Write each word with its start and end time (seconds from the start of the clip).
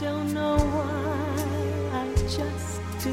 don't 0.00 0.32
know 0.32 0.56
why, 0.56 2.00
I 2.00 2.14
just 2.26 2.80
do. 3.04 3.12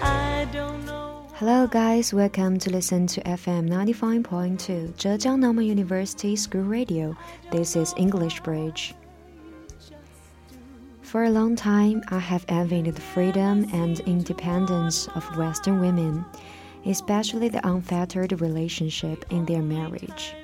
I 0.00 0.46
don't 0.52 0.86
know. 0.86 1.26
Hello, 1.34 1.66
guys. 1.66 2.14
Welcome 2.14 2.60
to 2.60 2.70
listen 2.70 3.08
to 3.08 3.20
FM 3.22 3.68
95.2 3.68 4.92
Zhejiang 4.94 5.40
Normal 5.40 5.64
University 5.64 6.36
School 6.36 6.62
Radio. 6.62 7.16
This 7.50 7.74
is 7.74 7.92
English 7.96 8.38
Bridge. 8.42 8.94
For 11.02 11.24
a 11.24 11.30
long 11.30 11.56
time, 11.56 12.04
I 12.08 12.20
have 12.20 12.44
envied 12.46 12.94
the 12.94 13.00
freedom 13.00 13.66
and 13.72 13.98
independence 14.06 15.08
of 15.16 15.36
Western 15.36 15.80
women, 15.80 16.24
especially 16.86 17.48
the 17.48 17.66
unfettered 17.66 18.40
relationship 18.40 19.24
in 19.30 19.44
their 19.44 19.62
marriage. 19.62 20.36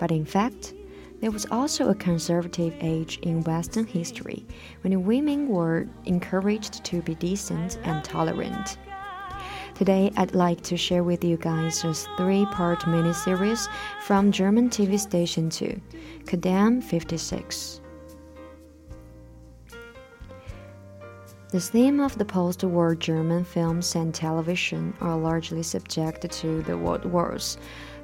But 0.00 0.10
in 0.10 0.24
fact, 0.24 0.74
there 1.20 1.30
was 1.30 1.46
also 1.50 1.88
a 1.88 1.94
conservative 1.94 2.74
age 2.80 3.18
in 3.22 3.42
Western 3.44 3.86
history 3.86 4.46
when 4.82 5.04
women 5.04 5.48
were 5.48 5.86
encouraged 6.04 6.84
to 6.84 7.02
be 7.02 7.14
decent 7.14 7.78
and 7.84 8.04
tolerant. 8.04 8.78
Today, 9.74 10.10
I'd 10.16 10.34
like 10.34 10.62
to 10.62 10.76
share 10.76 11.04
with 11.04 11.22
you 11.22 11.36
guys 11.36 11.84
a 11.84 11.92
three 12.16 12.46
part 12.46 12.80
miniseries 12.80 13.68
from 14.02 14.32
German 14.32 14.70
TV 14.70 14.98
station 14.98 15.50
2, 15.50 15.80
Ku'damm 16.24 16.82
56. 16.82 17.80
The 21.50 21.60
theme 21.60 22.00
of 22.00 22.18
the 22.18 22.24
post 22.24 22.64
war 22.64 22.94
German 22.94 23.44
films 23.44 23.94
and 23.94 24.14
television 24.14 24.92
are 25.00 25.16
largely 25.16 25.62
subject 25.62 26.30
to 26.30 26.62
the 26.62 26.76
world 26.76 27.04
wars. 27.04 27.56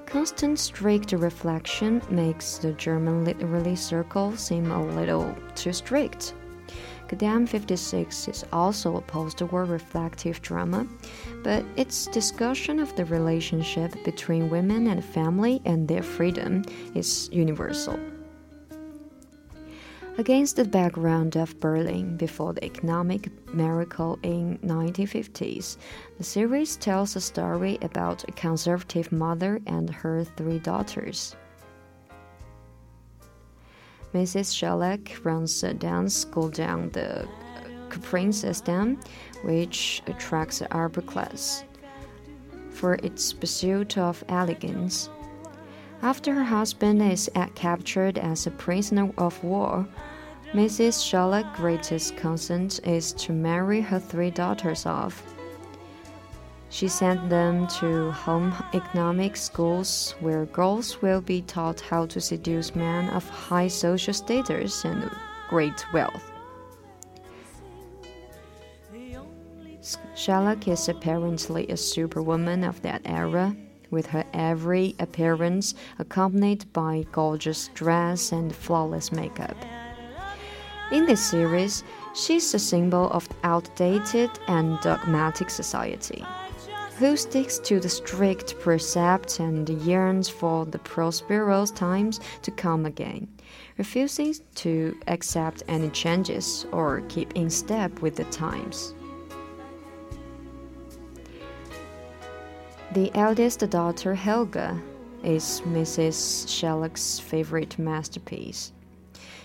Constant 0.06 0.58
strict 0.58 1.12
reflection 1.12 2.02
makes 2.10 2.58
the 2.58 2.72
German 2.72 3.24
literary 3.24 3.76
circle 3.76 4.36
seem 4.36 4.70
a 4.70 4.86
little 4.94 5.34
too 5.54 5.72
strict. 5.72 6.34
Ku'damm 7.08 7.46
56 7.46 8.28
is 8.28 8.44
also 8.52 8.96
a 8.96 9.00
post 9.00 9.42
war 9.42 9.64
reflective 9.64 10.40
drama, 10.40 10.86
but 11.42 11.64
its 11.76 12.06
discussion 12.06 12.78
of 12.78 12.94
the 12.96 13.04
relationship 13.06 13.92
between 14.04 14.48
women 14.48 14.86
and 14.86 15.04
family 15.04 15.60
and 15.64 15.86
their 15.86 16.02
freedom 16.02 16.64
is 16.94 17.28
universal. 17.32 17.98
Against 20.18 20.56
the 20.56 20.66
background 20.66 21.36
of 21.36 21.58
Berlin 21.58 22.18
before 22.18 22.52
the 22.52 22.62
economic 22.62 23.30
miracle 23.54 24.18
in 24.22 24.58
1950s, 24.58 25.78
the 26.18 26.24
series 26.24 26.76
tells 26.76 27.16
a 27.16 27.20
story 27.20 27.78
about 27.80 28.22
a 28.28 28.32
conservative 28.32 29.10
mother 29.10 29.58
and 29.66 29.88
her 29.88 30.22
three 30.24 30.58
daughters. 30.58 31.34
Mrs. 34.12 34.52
Schöllack 34.52 35.24
runs 35.24 35.62
a 35.64 35.72
dance 35.72 36.14
school 36.14 36.50
down 36.50 36.90
the 36.90 37.26
Princess 37.88 38.60
Dam, 38.60 39.00
which 39.44 40.02
attracts 40.06 40.58
the 40.58 40.76
upper 40.76 41.00
class 41.00 41.64
for 42.68 42.94
its 42.96 43.32
pursuit 43.32 43.96
of 43.96 44.22
elegance. 44.28 45.08
After 46.02 46.34
her 46.34 46.42
husband 46.42 47.00
is 47.00 47.30
captured 47.54 48.18
as 48.18 48.48
a 48.48 48.50
prisoner 48.50 49.12
of 49.16 49.42
war, 49.44 49.86
Mrs. 50.52 50.98
Schöllack's 50.98 51.56
greatest 51.56 52.16
concern 52.16 52.70
is 52.82 53.12
to 53.12 53.32
marry 53.32 53.80
her 53.80 54.00
three 54.00 54.32
daughters 54.32 54.84
off. 54.84 55.22
She 56.70 56.88
sent 56.88 57.30
them 57.30 57.68
to 57.78 58.10
home 58.10 58.52
economic 58.74 59.36
schools 59.36 60.16
where 60.18 60.46
girls 60.46 61.00
will 61.02 61.20
be 61.20 61.42
taught 61.42 61.80
how 61.80 62.06
to 62.06 62.20
seduce 62.20 62.74
men 62.74 63.08
of 63.10 63.28
high 63.28 63.68
social 63.68 64.12
status 64.12 64.84
and 64.84 65.08
great 65.48 65.84
wealth. 65.92 66.32
Schöllack 70.16 70.66
is 70.66 70.88
apparently 70.88 71.68
a 71.68 71.76
superwoman 71.76 72.64
of 72.64 72.82
that 72.82 73.02
era 73.04 73.54
with 73.92 74.06
her 74.06 74.24
every 74.32 74.96
appearance 74.98 75.76
accompanied 76.00 76.64
by 76.72 77.06
gorgeous 77.12 77.70
dress 77.74 78.32
and 78.32 78.52
flawless 78.52 79.12
makeup. 79.12 79.56
In 80.90 81.06
this 81.06 81.24
series, 81.24 81.84
she's 82.14 82.52
a 82.52 82.58
symbol 82.58 83.08
of 83.10 83.28
outdated 83.44 84.30
and 84.48 84.80
dogmatic 84.80 85.48
society, 85.48 86.24
who 86.98 87.16
sticks 87.16 87.58
to 87.60 87.80
the 87.80 87.88
strict 87.88 88.58
precepts 88.60 89.38
and 89.38 89.68
yearns 89.68 90.28
for 90.28 90.66
the 90.66 90.78
prosperous 90.78 91.70
times 91.70 92.20
to 92.42 92.50
come 92.50 92.84
again, 92.84 93.26
refusing 93.78 94.34
to 94.56 94.94
accept 95.08 95.62
any 95.68 95.88
changes 95.90 96.66
or 96.72 97.00
keep 97.08 97.32
in 97.34 97.48
step 97.48 98.02
with 98.02 98.16
the 98.16 98.24
times. 98.24 98.94
The 102.94 103.10
eldest 103.14 103.60
daughter, 103.70 104.14
Helga, 104.14 104.78
is 105.24 105.62
Mrs. 105.64 106.44
Schöllack's 106.46 107.18
favorite 107.18 107.78
masterpiece. 107.78 108.70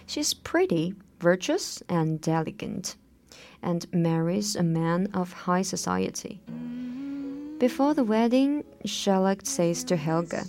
She's 0.05 0.33
pretty, 0.33 0.95
virtuous, 1.21 1.81
and 1.87 2.27
elegant, 2.27 2.97
and 3.61 3.85
marries 3.93 4.57
a 4.57 4.63
man 4.63 5.07
of 5.13 5.31
high 5.31 5.61
society. 5.61 6.41
Before 7.57 7.93
the 7.93 8.03
wedding, 8.03 8.65
Schöllack 8.85 9.47
says 9.47 9.85
to 9.85 9.95
Helga, 9.95 10.43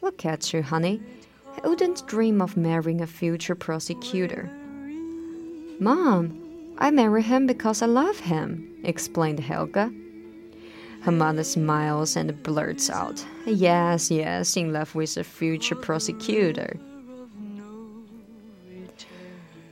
Look 0.00 0.24
at 0.24 0.52
you, 0.52 0.62
honey. 0.62 1.02
I 1.64 1.66
wouldn't 1.66 2.06
dream 2.06 2.40
of 2.40 2.56
marrying 2.56 3.00
a 3.00 3.08
future 3.08 3.56
prosecutor. 3.56 4.48
Mom, 5.80 6.76
I 6.78 6.92
marry 6.92 7.22
him 7.22 7.48
because 7.48 7.82
I 7.82 7.86
love 7.86 8.20
him, 8.20 8.72
explained 8.84 9.40
Helga. 9.40 9.92
Her 11.02 11.12
mother 11.12 11.44
smiles 11.44 12.16
and 12.16 12.42
blurts 12.42 12.90
out, 12.90 13.24
Yes, 13.46 14.10
yes, 14.10 14.56
in 14.56 14.72
love 14.72 14.94
with 14.94 15.16
a 15.16 15.24
future 15.24 15.74
prosecutor. 15.74 16.78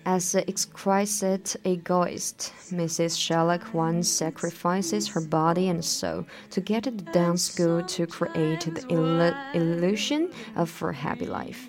As 0.07 0.33
the 0.33 0.49
exquisite 0.49 1.55
egoist, 1.65 2.55
Mrs. 2.71 3.19
Schöllack 3.19 3.75
once 3.75 4.09
sacrifices 4.09 5.07
her 5.09 5.21
body 5.21 5.69
and 5.69 5.85
soul 5.85 6.25
to 6.51 6.63
get 6.63 6.85
the 6.85 6.93
dance 6.93 7.43
school 7.43 7.83
to 7.83 8.07
create 8.07 8.61
the 8.61 8.81
illu 8.89 9.35
illusion 9.55 10.31
of 10.57 10.79
her 10.81 10.93
happy 10.93 11.27
life. 11.27 11.69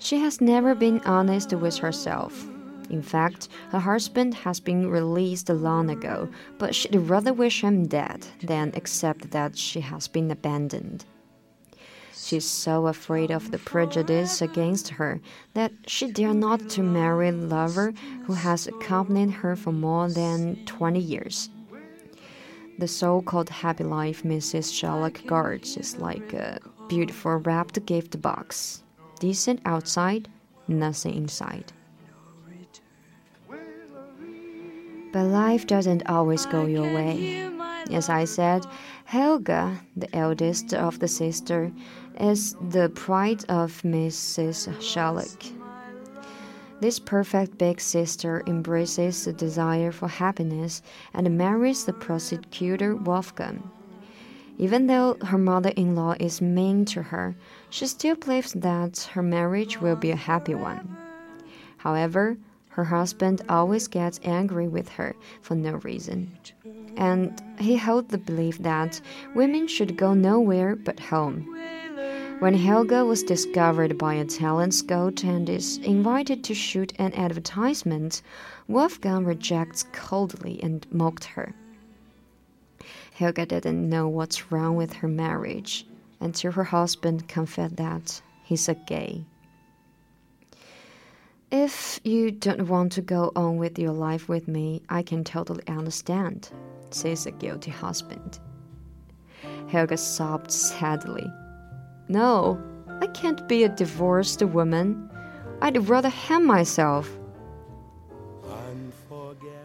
She 0.00 0.18
has 0.18 0.40
never 0.40 0.74
been 0.74 1.00
honest 1.04 1.52
with 1.52 1.78
herself 1.78 2.44
in 2.90 3.02
fact, 3.02 3.48
her 3.70 3.80
husband 3.80 4.34
has 4.34 4.60
been 4.60 4.88
released 4.88 5.48
long 5.48 5.90
ago, 5.90 6.28
but 6.58 6.74
she'd 6.74 6.94
rather 6.96 7.32
wish 7.32 7.62
him 7.62 7.86
dead 7.86 8.26
than 8.42 8.72
accept 8.74 9.30
that 9.30 9.56
she 9.56 9.80
has 9.80 10.08
been 10.08 10.30
abandoned. 10.30 11.04
She's 12.14 12.48
so 12.48 12.86
afraid 12.86 13.30
of 13.30 13.50
the 13.50 13.58
prejudice 13.58 14.40
against 14.40 14.88
her 14.88 15.20
that 15.52 15.72
she 15.86 16.10
dare 16.10 16.32
not 16.32 16.70
to 16.70 16.82
marry 16.82 17.28
a 17.28 17.32
lover 17.32 17.92
who 18.24 18.32
has 18.32 18.66
accompanied 18.66 19.30
her 19.30 19.56
for 19.56 19.72
more 19.72 20.08
than 20.08 20.64
20 20.64 21.00
years. 21.00 21.50
The 22.78 22.88
so-called 22.88 23.50
happy 23.50 23.84
life 23.84 24.22
Mrs. 24.22 24.72
Schöllack 24.72 25.26
guards 25.26 25.76
is 25.76 25.98
like 25.98 26.32
a 26.32 26.60
beautiful 26.88 27.36
wrapped 27.36 27.84
gift 27.86 28.20
box. 28.22 28.82
Decent 29.20 29.60
outside, 29.64 30.28
nothing 30.66 31.14
inside. 31.14 31.72
But 35.14 35.26
life 35.26 35.68
doesn't 35.68 36.10
always 36.10 36.44
go 36.44 36.66
your 36.66 36.92
way. 36.92 37.48
As 37.92 38.08
I 38.08 38.24
said, 38.24 38.66
Helga, 39.04 39.80
the 39.96 40.12
eldest 40.12 40.74
of 40.74 40.98
the 40.98 41.06
sister, 41.06 41.70
is 42.18 42.56
the 42.70 42.88
pride 42.88 43.44
of 43.48 43.80
Mrs. 43.82 44.66
Schöllack. 44.78 45.52
This 46.80 46.98
perfect 46.98 47.58
big 47.58 47.80
sister 47.80 48.42
embraces 48.48 49.24
the 49.24 49.32
desire 49.32 49.92
for 49.92 50.08
happiness 50.08 50.82
and 51.14 51.38
marries 51.38 51.84
the 51.84 51.92
prosecutor 51.92 52.96
Wolfgang. 52.96 53.70
Even 54.58 54.88
though 54.88 55.16
her 55.26 55.38
mother 55.38 55.70
in 55.76 55.94
law 55.94 56.16
is 56.18 56.42
mean 56.42 56.84
to 56.86 57.02
her, 57.02 57.36
she 57.70 57.86
still 57.86 58.16
believes 58.16 58.52
that 58.54 59.08
her 59.12 59.22
marriage 59.22 59.80
will 59.80 59.94
be 59.94 60.10
a 60.10 60.16
happy 60.16 60.56
one. 60.56 60.96
However, 61.76 62.36
her 62.74 62.84
husband 62.84 63.40
always 63.48 63.86
gets 63.86 64.18
angry 64.24 64.66
with 64.66 64.88
her 64.88 65.14
for 65.42 65.54
no 65.54 65.74
reason. 65.84 66.36
And 66.96 67.40
he 67.60 67.76
held 67.76 68.08
the 68.08 68.18
belief 68.18 68.58
that 68.58 69.00
women 69.32 69.68
should 69.68 69.96
go 69.96 70.12
nowhere 70.12 70.74
but 70.74 70.98
home. 70.98 71.56
When 72.40 72.54
Helga 72.54 73.04
was 73.04 73.22
discovered 73.22 73.96
by 73.96 74.14
a 74.14 74.24
talent 74.24 74.74
scout 74.74 75.22
and 75.22 75.48
is 75.48 75.78
invited 75.78 76.42
to 76.44 76.54
shoot 76.54 76.92
an 76.98 77.14
advertisement, 77.14 78.22
Wolfgang 78.66 79.24
rejects 79.24 79.84
coldly 79.92 80.60
and 80.60 80.84
mocked 80.90 81.24
her. 81.24 81.54
Helga 83.12 83.46
didn't 83.46 83.88
know 83.88 84.08
what's 84.08 84.50
wrong 84.50 84.74
with 84.74 84.94
her 84.94 85.06
marriage 85.06 85.86
until 86.18 86.50
her 86.50 86.64
husband 86.64 87.28
confessed 87.28 87.76
that 87.76 88.20
he's 88.42 88.68
a 88.68 88.74
gay. 88.74 89.24
If 91.56 92.00
you 92.02 92.32
don't 92.32 92.66
want 92.66 92.90
to 92.94 93.00
go 93.00 93.30
on 93.36 93.58
with 93.58 93.78
your 93.78 93.92
life 93.92 94.28
with 94.28 94.48
me, 94.48 94.82
I 94.88 95.04
can 95.04 95.22
totally 95.22 95.62
understand, 95.68 96.50
says 96.90 97.22
the 97.22 97.30
guilty 97.30 97.70
husband. 97.70 98.40
Helga 99.68 99.96
sobbed 99.96 100.50
sadly. 100.50 101.24
No, 102.08 102.60
I 103.00 103.06
can't 103.06 103.46
be 103.46 103.62
a 103.62 103.68
divorced 103.68 104.42
woman. 104.42 105.08
I'd 105.62 105.88
rather 105.88 106.08
hang 106.08 106.44
myself. 106.44 107.08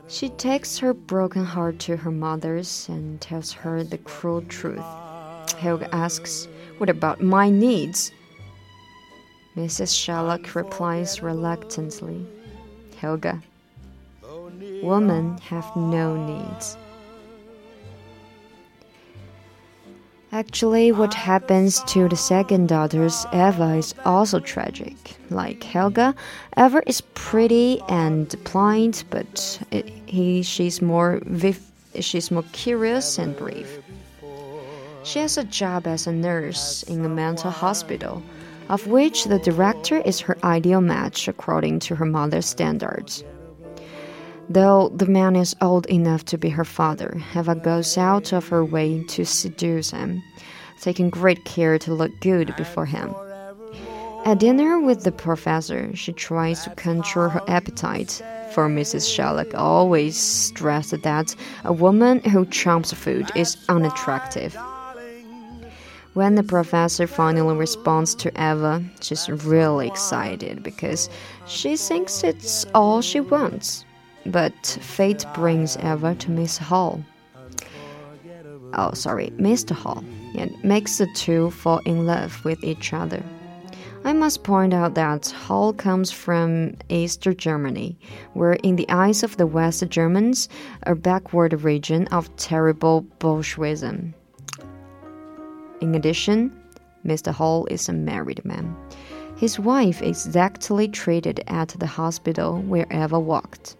She 0.07 0.29
takes 0.29 0.77
her 0.77 0.93
broken 0.93 1.43
heart 1.43 1.79
to 1.79 1.97
her 1.97 2.11
mother's 2.11 2.87
and 2.87 3.19
tells 3.19 3.51
her 3.51 3.83
the 3.83 3.97
cruel 3.97 4.43
truth. 4.43 4.85
Helga 5.57 5.89
asks, 5.95 6.47
What 6.77 6.91
about 6.91 7.23
my 7.23 7.49
needs? 7.49 8.11
Mrs. 9.59 9.91
Schöllack 9.91 10.55
replies 10.55 11.21
reluctantly, 11.21 12.25
Helga, 12.95 13.41
women 14.81 15.37
have 15.39 15.69
no 15.75 16.15
needs. 16.15 16.77
Actually, 20.31 20.93
what 20.93 21.13
happens 21.13 21.83
to 21.87 22.07
the 22.07 22.15
second 22.15 22.69
daughter's 22.69 23.25
Eva 23.33 23.75
is 23.75 23.93
also 24.05 24.39
tragic. 24.39 25.17
Like 25.29 25.61
Helga, 25.61 26.15
Eva 26.55 26.81
is 26.87 27.01
pretty 27.01 27.81
and 27.89 28.33
blind, 28.45 29.03
but 29.09 29.59
he 30.05 30.41
she's 30.41 30.81
more 30.81 31.19
she's 31.99 32.31
more 32.31 32.45
curious 32.53 33.17
and 33.17 33.35
brave. 33.35 33.83
She 35.03 35.19
has 35.19 35.37
a 35.37 35.43
job 35.43 35.85
as 35.85 36.07
a 36.07 36.13
nurse 36.13 36.83
in 36.83 37.03
a 37.03 37.09
mental 37.09 37.51
hospital, 37.51 38.23
of 38.69 38.87
which 38.87 39.25
the 39.25 39.39
director 39.39 39.97
is 39.97 40.19
her 40.19 40.37
ideal 40.43 40.81
match 40.81 41.27
according 41.27 41.79
to 41.79 41.95
her 41.95 42.05
mother's 42.05 42.45
standards. 42.45 43.23
Though 44.49 44.89
the 44.89 45.05
man 45.05 45.35
is 45.35 45.55
old 45.61 45.85
enough 45.87 46.25
to 46.25 46.37
be 46.37 46.49
her 46.49 46.65
father, 46.65 47.21
Eva 47.35 47.55
goes 47.55 47.97
out 47.97 48.33
of 48.33 48.47
her 48.47 48.65
way 48.65 49.03
to 49.09 49.25
seduce 49.25 49.91
him, 49.91 50.23
taking 50.81 51.09
great 51.09 51.45
care 51.45 51.77
to 51.79 51.93
look 51.93 52.11
good 52.21 52.55
before 52.55 52.85
him. 52.85 53.13
At 54.25 54.39
dinner 54.39 54.79
with 54.79 55.03
the 55.03 55.11
professor, 55.11 55.95
she 55.95 56.13
tries 56.13 56.63
to 56.63 56.71
control 56.71 57.29
her 57.29 57.41
appetite, 57.47 58.21
for 58.53 58.67
Mrs. 58.67 59.05
Schöllack 59.07 59.53
always 59.53 60.17
stressed 60.17 60.99
that 61.01 61.35
a 61.63 61.71
woman 61.71 62.19
who 62.21 62.45
chomps 62.45 62.93
food 62.93 63.31
is 63.35 63.55
unattractive. 63.69 64.57
When 66.19 66.35
the 66.35 66.43
professor 66.43 67.07
finally 67.07 67.55
responds 67.55 68.13
to 68.15 68.29
Eva, 68.31 68.83
she's 68.99 69.29
really 69.29 69.87
excited 69.87 70.61
because 70.61 71.09
she 71.47 71.77
thinks 71.77 72.25
it's 72.25 72.65
all 72.75 73.01
she 73.01 73.21
wants. 73.21 73.85
But 74.25 74.53
fate 74.81 75.23
brings 75.33 75.77
Eva 75.77 76.15
to 76.15 76.29
Miss 76.29 76.57
Hall. 76.57 77.01
Oh, 78.73 78.91
sorry, 78.91 79.29
Mr. 79.37 79.71
Hall, 79.71 80.03
and 80.35 80.61
makes 80.61 80.97
the 80.97 81.07
two 81.15 81.51
fall 81.51 81.79
in 81.85 82.05
love 82.05 82.43
with 82.43 82.65
each 82.65 82.91
other. 82.91 83.23
I 84.03 84.11
must 84.11 84.43
point 84.43 84.73
out 84.73 84.95
that 84.95 85.27
Hall 85.29 85.71
comes 85.71 86.11
from 86.11 86.75
East 86.89 87.25
Germany, 87.37 87.97
where, 88.33 88.57
in 88.61 88.75
the 88.75 88.89
eyes 88.89 89.23
of 89.23 89.37
the 89.37 89.47
West 89.47 89.87
Germans, 89.87 90.49
a 90.83 90.95
backward 90.95 91.63
region 91.63 92.07
of 92.07 92.35
terrible 92.35 93.05
Bolshevism. 93.19 94.15
In 95.81 95.95
addition, 95.95 96.51
Mr. 97.05 97.31
Hall 97.31 97.65
is 97.67 97.87
a 97.87 97.93
married 97.93 98.43
man. 98.43 98.75
His 99.37 99.57
wife 99.57 100.01
is 100.01 100.25
exactly 100.25 100.87
treated 100.89 101.41
at 101.47 101.69
the 101.69 101.87
hospital 101.87 102.61
where 102.61 102.85
Eva 102.91 103.19
walked. 103.19 103.77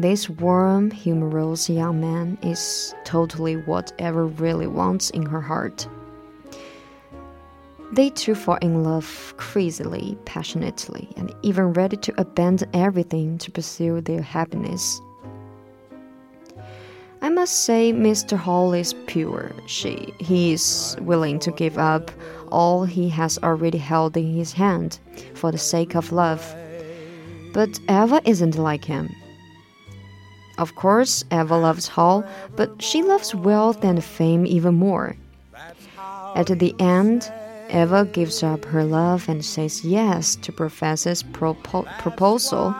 This 0.00 0.28
warm, 0.28 0.90
humorous 0.90 1.68
young 1.68 2.00
man 2.00 2.38
is 2.42 2.94
totally 3.04 3.56
what 3.56 3.92
Eva 4.00 4.24
really 4.24 4.66
wants 4.66 5.10
in 5.10 5.26
her 5.26 5.40
heart. 5.40 5.86
They 7.92 8.10
two 8.10 8.34
fall 8.34 8.56
in 8.62 8.82
love 8.82 9.34
crazily, 9.36 10.16
passionately, 10.24 11.12
and 11.16 11.34
even 11.42 11.72
ready 11.72 11.96
to 11.98 12.20
abandon 12.20 12.70
everything 12.72 13.36
to 13.38 13.50
pursue 13.50 14.00
their 14.00 14.22
happiness. 14.22 15.00
I 17.22 17.28
must 17.28 17.64
say, 17.64 17.92
Mr. 17.92 18.36
Hall 18.36 18.72
is 18.72 18.94
pure. 19.06 19.52
She, 19.66 20.14
he 20.18 20.52
is 20.52 20.96
willing 21.00 21.38
to 21.40 21.50
give 21.50 21.76
up 21.76 22.10
all 22.50 22.84
he 22.84 23.08
has 23.10 23.38
already 23.42 23.78
held 23.78 24.16
in 24.16 24.34
his 24.34 24.52
hand 24.52 24.98
for 25.34 25.52
the 25.52 25.58
sake 25.58 25.94
of 25.94 26.12
love. 26.12 26.54
But 27.52 27.78
Eva 27.88 28.22
isn't 28.24 28.56
like 28.56 28.84
him. 28.84 29.14
Of 30.58 30.74
course, 30.74 31.24
Eva 31.30 31.56
loves 31.56 31.88
Hall, 31.88 32.24
but 32.56 32.82
she 32.82 33.02
loves 33.02 33.34
wealth 33.34 33.84
and 33.84 34.02
fame 34.02 34.46
even 34.46 34.74
more. 34.74 35.16
At 36.36 36.46
the 36.46 36.74
end, 36.78 37.30
Eva 37.70 38.04
gives 38.04 38.42
up 38.42 38.64
her 38.66 38.84
love 38.84 39.28
and 39.28 39.44
says 39.44 39.84
yes 39.84 40.36
to 40.36 40.52
Professor's 40.52 41.22
propo 41.22 41.86
proposal. 41.98 42.74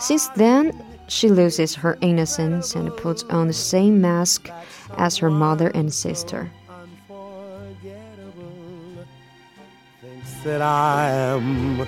Since 0.00 0.28
then, 0.36 0.72
she 1.08 1.28
loses 1.28 1.74
her 1.74 1.98
innocence 2.00 2.74
and 2.74 2.96
puts 2.96 3.22
on 3.24 3.46
the 3.46 3.52
same 3.52 4.00
mask 4.00 4.48
as 4.96 5.16
her 5.16 5.30
mother 5.30 5.68
and 5.68 5.92
sister. 5.92 6.50
that 10.44 10.62
I 10.62 11.10
am 11.10 11.86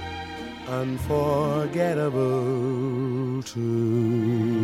unforgettable 0.68 3.42
too. 3.42 4.60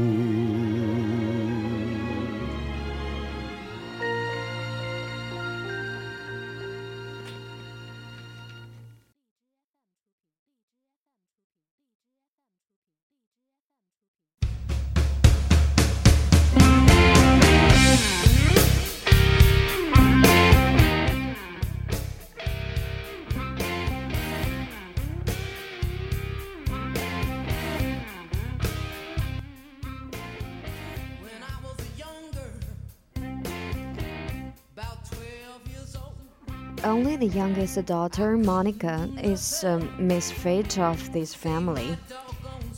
Only 36.87 37.17
the 37.17 37.27
youngest 37.27 37.85
daughter, 37.85 38.37
Monica, 38.37 39.11
is 39.21 39.65
a 39.65 39.73
um, 39.73 39.91
misfit 39.99 40.79
of 40.79 41.13
this 41.13 41.35
family. 41.35 41.99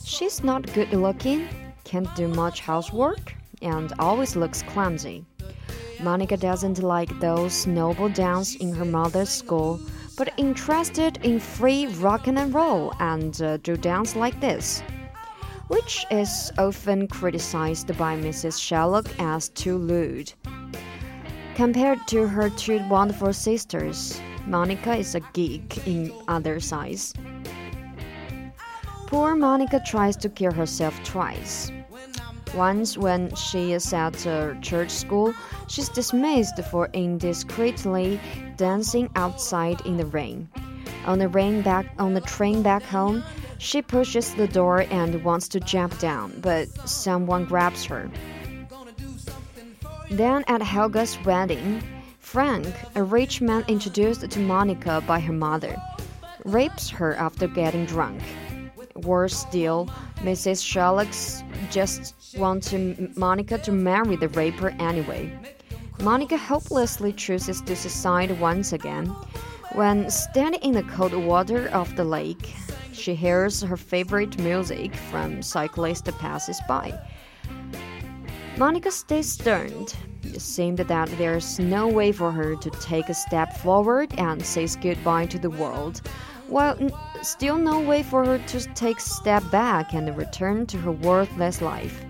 She's 0.03 0.43
not 0.43 0.73
good 0.73 0.91
looking, 0.93 1.47
can't 1.83 2.09
do 2.15 2.27
much 2.27 2.61
housework, 2.61 3.35
and 3.61 3.93
always 3.99 4.35
looks 4.35 4.63
clumsy. 4.63 5.25
Monica 6.01 6.37
doesn't 6.37 6.79
like 6.79 7.19
those 7.19 7.67
noble 7.67 8.09
dance 8.09 8.55
in 8.55 8.73
her 8.73 8.83
mother's 8.83 9.29
school, 9.29 9.79
but 10.17 10.33
interested 10.37 11.17
in 11.23 11.39
free 11.39 11.85
rock 11.99 12.25
and 12.25 12.51
roll 12.51 12.91
and 12.99 13.39
uh, 13.43 13.57
do 13.57 13.77
dance 13.77 14.15
like 14.15 14.41
this, 14.41 14.81
which 15.67 16.03
is 16.09 16.51
often 16.57 17.07
criticized 17.07 17.95
by 17.95 18.17
Mrs. 18.17 18.57
Schöllack 18.57 19.07
as 19.19 19.49
too 19.49 19.77
lewd. 19.77 20.33
Compared 21.59 22.07
to 22.07 22.25
her 22.25 22.49
two 22.49 22.79
wonderful 22.87 23.33
sisters, 23.33 24.21
Monica 24.47 24.95
is 24.95 25.13
a 25.13 25.19
geek 25.33 25.85
in 25.85 26.09
other 26.29 26.61
sides. 26.61 27.13
Poor 29.07 29.35
Monica 29.35 29.81
tries 29.85 30.15
to 30.15 30.29
kill 30.29 30.53
herself 30.53 30.97
twice. 31.03 31.69
Once, 32.55 32.97
when 32.97 33.35
she 33.35 33.73
is 33.73 33.91
at 33.91 34.25
a 34.25 34.57
church 34.61 34.89
school, 34.89 35.33
she's 35.67 35.89
dismissed 35.89 36.63
for 36.71 36.87
indiscreetly 36.93 38.21
dancing 38.55 39.09
outside 39.17 39.85
in 39.85 39.97
the 39.97 40.05
rain. 40.05 40.47
On 41.07 41.19
the 41.19 41.27
rain 41.27 41.61
back 41.61 41.87
on 41.99 42.13
the 42.13 42.21
train 42.21 42.63
back 42.63 42.83
home, 42.83 43.21
she 43.57 43.81
pushes 43.81 44.33
the 44.33 44.47
door 44.47 44.85
and 44.89 45.21
wants 45.25 45.49
to 45.49 45.59
jump 45.59 45.99
down, 45.99 46.39
but 46.39 46.69
someone 46.87 47.43
grabs 47.43 47.83
her. 47.83 48.09
Then 50.11 50.43
at 50.47 50.61
Helga's 50.61 51.23
wedding, 51.23 51.83
Frank, 52.19 52.67
a 52.95 53.03
rich 53.03 53.41
man 53.41 53.63
introduced 53.67 54.27
to 54.27 54.39
Monica 54.39 55.03
by 55.05 55.19
her 55.19 55.33
mother, 55.33 55.75
rapes 56.45 56.89
her 56.89 57.15
after 57.15 57.47
getting 57.47 57.85
drunk. 57.85 58.21
Worse 58.95 59.37
still, 59.37 59.87
Mrs. 60.17 60.63
Schöllack 60.63 61.13
just 61.71 62.35
wants 62.37 62.73
Monica 63.15 63.59
to 63.59 63.71
marry 63.71 64.15
the 64.15 64.29
raper 64.29 64.69
anyway. 64.79 65.31
Monica 66.01 66.37
hopelessly 66.37 67.13
chooses 67.13 67.61
to 67.61 67.75
suicide 67.75 68.39
once 68.39 68.73
again. 68.73 69.05
When 69.73 70.09
standing 70.09 70.61
in 70.61 70.73
the 70.73 70.83
cold 70.83 71.13
water 71.13 71.67
of 71.69 71.95
the 71.95 72.03
lake, 72.03 72.55
she 72.93 73.13
hears 73.13 73.61
her 73.61 73.77
favorite 73.77 74.39
music 74.39 74.95
from 74.95 75.43
cyclist 75.43 76.05
passes 76.17 76.59
by. 76.67 76.99
Monica 78.59 78.91
stays 78.91 79.31
stunned. 79.31 79.95
It 80.21 80.41
seemed 80.41 80.79
that 80.79 81.09
there's 81.17 81.59
no 81.59 81.87
way 81.87 82.11
for 82.11 82.29
her 82.29 82.57
to 82.57 82.69
take 82.69 83.07
a 83.07 83.13
step 83.13 83.55
forward 83.59 84.13
and 84.19 84.45
says 84.45 84.75
goodbye 84.75 85.27
to 85.27 85.39
the 85.39 85.49
world, 85.49 86.01
while 86.47 86.77
still 87.21 87.57
no 87.57 87.79
way 87.79 88.03
for 88.03 88.25
her 88.25 88.37
to 88.37 88.59
take 88.73 88.97
a 88.97 89.01
step 89.01 89.49
back 89.49 89.93
and 89.93 90.13
return 90.17 90.65
to 90.65 90.77
her 90.79 90.91
worthless 90.91 91.61
life. 91.61 92.03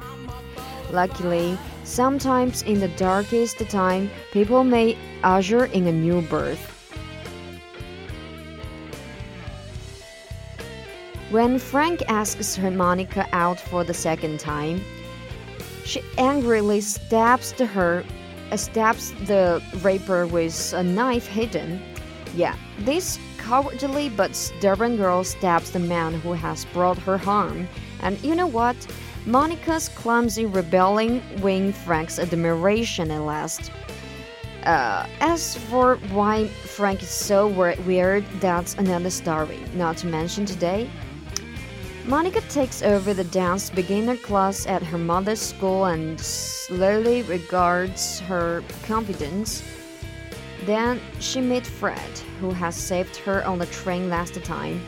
Luckily, 0.89 1.55
sometimes 1.83 2.63
in 2.63 2.79
the 2.79 2.87
darkest 2.97 3.59
time, 3.69 4.09
people 4.31 4.63
may 4.63 4.97
usher 5.21 5.65
in 5.65 5.85
a 5.85 5.91
new 5.91 6.23
birth. 6.23 6.65
When 11.29 11.59
Frank 11.59 12.01
asks 12.07 12.55
her 12.55 12.71
Monica 12.71 13.27
out 13.33 13.59
for 13.59 13.83
the 13.83 13.93
second 13.93 14.39
time, 14.39 14.81
she 15.85 16.01
angrily 16.17 16.81
stabs 16.81 17.51
her, 17.51 18.03
uh, 18.51 18.57
stabs 18.57 19.11
the 19.25 19.61
raper 19.81 20.27
with 20.27 20.73
a 20.73 20.83
knife 20.83 21.27
hidden. 21.27 21.81
Yeah, 22.35 22.55
this 22.79 23.19
cowardly 23.37 24.09
but 24.09 24.35
stubborn 24.35 24.97
girl 24.97 25.23
stabs 25.23 25.71
the 25.71 25.79
man 25.79 26.13
who 26.13 26.33
has 26.33 26.65
brought 26.65 26.97
her 26.99 27.17
harm. 27.17 27.67
And 28.01 28.21
you 28.23 28.35
know 28.35 28.47
what? 28.47 28.75
Monica's 29.25 29.89
clumsy 29.89 30.45
rebelling 30.45 31.21
win 31.41 31.73
Frank's 31.73 32.19
admiration 32.19 33.11
at 33.11 33.21
last. 33.21 33.71
Uh, 34.63 35.07
as 35.21 35.55
for 35.55 35.95
why 36.11 36.47
Frank 36.47 37.01
is 37.01 37.09
so 37.09 37.47
weird, 37.85 38.25
that's 38.39 38.75
another 38.75 39.09
story, 39.09 39.59
not 39.73 39.97
to 39.97 40.07
mention 40.07 40.45
today. 40.45 40.89
Monica 42.09 42.41
takes 42.49 42.81
over 42.81 43.13
the 43.13 43.25
dance 43.25 43.69
beginner 43.69 44.17
class 44.17 44.65
at 44.65 44.81
her 44.81 44.97
mother's 44.97 45.39
school 45.39 45.85
and 45.85 46.19
slowly 46.19 47.21
regards 47.21 48.19
her 48.21 48.63
confidence. 48.81 49.63
Then 50.65 50.99
she 51.19 51.39
meets 51.39 51.69
Fred, 51.69 52.09
who 52.39 52.49
has 52.49 52.75
saved 52.75 53.15
her 53.17 53.45
on 53.45 53.59
the 53.59 53.67
train 53.67 54.09
last 54.09 54.33
time. 54.43 54.81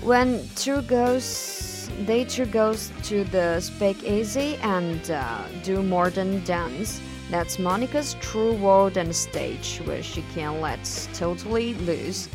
When 0.00 0.48
two 0.54 0.82
goes, 0.82 1.90
they 2.06 2.24
two 2.24 2.46
goes 2.46 2.92
to 3.02 3.24
the 3.24 3.58
speakeasy 3.58 4.58
and 4.62 5.10
uh, 5.10 5.42
do 5.64 5.82
modern 5.82 6.44
dance. 6.44 7.00
That's 7.32 7.58
Monica's 7.58 8.14
true 8.20 8.54
world 8.54 8.96
and 8.96 9.12
stage, 9.12 9.80
where 9.86 10.04
she 10.04 10.22
can 10.34 10.60
let 10.60 11.08
totally 11.14 11.74
loose. 11.74 12.28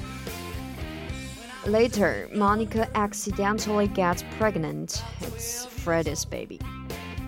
Later, 1.67 2.29
Monica 2.33 2.89
accidentally 2.95 3.89
gets 3.89 4.23
pregnant. 4.37 5.03
It's 5.19 5.65
Freddy's 5.65 6.23
baby. 6.23 6.61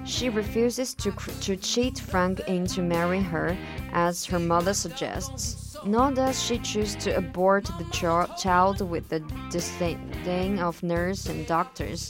She 0.06 0.30
refuses 0.30 0.94
to, 0.94 1.12
to 1.12 1.58
cheat 1.58 2.00
Frank 2.00 2.40
into 2.48 2.82
marrying 2.82 3.26
her, 3.26 3.58
as 3.92 4.24
her 4.28 4.40
mother 4.40 4.74
suggests. 4.74 5.76
Nor 5.86 6.14
does 6.14 6.42
she 6.42 6.58
choose 6.60 6.96
to 7.04 7.18
abort 7.18 7.66
the 7.66 7.84
ch 7.92 8.42
child 8.42 8.80
with 8.80 9.10
the 9.10 9.20
disdain 9.52 10.58
of 10.58 10.82
nurse 10.84 11.26
and 11.26 11.46
doctors. 11.46 12.10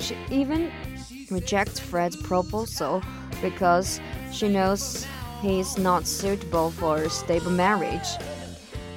She 0.00 0.18
even 0.30 0.70
rejects 1.30 1.80
Fred's 1.80 2.16
proposal 2.16 3.02
because 3.40 4.02
she 4.32 4.48
knows 4.48 5.06
he 5.40 5.60
is 5.60 5.78
not 5.78 6.06
suitable 6.06 6.72
for 6.72 6.98
a 6.98 7.08
stable 7.08 7.52
marriage. 7.52 8.08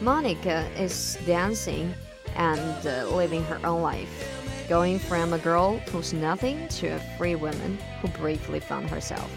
Monica 0.01 0.67
is 0.77 1.17
dancing 1.25 1.93
and 2.35 2.87
uh, 2.87 3.07
living 3.15 3.43
her 3.45 3.59
own 3.65 3.81
life, 3.81 4.65
going 4.69 4.99
from 4.99 5.33
a 5.33 5.37
girl 5.39 5.77
who's 5.91 6.13
nothing 6.13 6.67
to 6.69 6.87
a 6.87 6.99
free 7.17 7.35
woman 7.35 7.77
who 8.01 8.07
bravely 8.09 8.59
found 8.59 8.89
herself. 8.89 9.31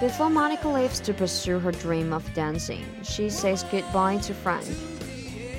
Before 0.00 0.28
Monica 0.28 0.68
leaves 0.68 1.00
to 1.00 1.14
pursue 1.14 1.58
her 1.60 1.72
dream 1.72 2.12
of 2.12 2.32
dancing, 2.34 2.84
she 3.02 3.30
says 3.30 3.64
goodbye 3.70 4.18
to 4.18 4.34
Frank. 4.34 4.66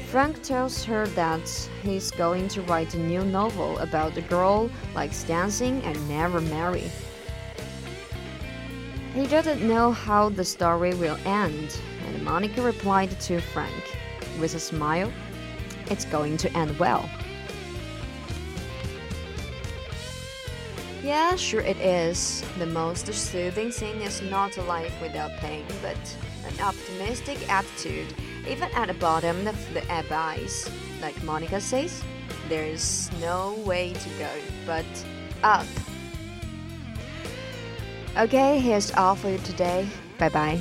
Frank 0.07 0.43
tells 0.43 0.83
her 0.85 1.07
that 1.07 1.47
he's 1.81 2.11
going 2.11 2.47
to 2.49 2.61
write 2.63 2.93
a 2.93 2.99
new 2.99 3.23
novel 3.25 3.77
about 3.79 4.17
a 4.17 4.21
girl 4.21 4.69
likes 4.93 5.23
dancing 5.23 5.81
and 5.83 6.09
never 6.09 6.41
marry. 6.41 6.91
He 9.13 9.25
doesn't 9.27 9.65
know 9.65 9.91
how 9.91 10.29
the 10.29 10.43
story 10.43 10.93
will 10.93 11.17
end, 11.25 11.79
and 12.07 12.21
Monica 12.23 12.61
replied 12.61 13.17
to 13.21 13.39
Frank 13.39 13.94
with 14.39 14.55
a 14.55 14.59
smile, 14.59 15.11
it's 15.89 16.05
going 16.05 16.37
to 16.37 16.57
end 16.57 16.77
well. 16.79 17.09
Yeah, 21.03 21.35
sure 21.35 21.61
it 21.61 21.77
is. 21.77 22.43
The 22.57 22.65
most 22.65 23.13
soothing 23.13 23.69
thing 23.69 24.01
is 24.01 24.23
not 24.23 24.57
a 24.57 24.63
life 24.63 24.99
without 24.99 25.31
pain, 25.37 25.63
but 25.81 25.97
an 26.47 26.59
optimistic 26.59 27.47
attitude, 27.47 28.11
even 28.47 28.69
at 28.73 28.87
the 28.87 28.95
bottom 28.95 29.45
of 29.45 29.73
the 29.73 29.83
abyss. 29.83 30.67
Like 31.01 31.21
Monica 31.23 31.61
says, 31.61 32.03
there's 32.49 33.11
no 33.21 33.53
way 33.65 33.93
to 33.93 34.09
go 34.17 34.29
but 34.65 34.85
up. 35.43 35.67
Okay, 38.17 38.59
here's 38.59 38.91
all 38.93 39.15
for 39.15 39.29
you 39.29 39.37
today. 39.39 39.87
Bye 40.17 40.29
bye. 40.29 40.59